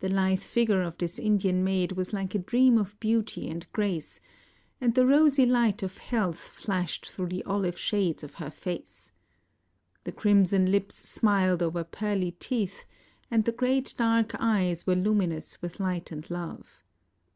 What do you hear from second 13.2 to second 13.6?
and the